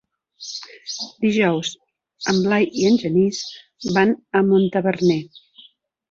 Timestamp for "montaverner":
4.49-5.19